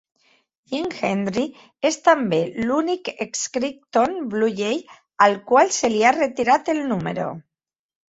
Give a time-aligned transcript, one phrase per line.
[0.69, 1.43] Jim Hendry
[1.89, 4.83] és també l'únic ex-Creighton Bluejay
[5.29, 7.33] al qual se li ha retirat el número.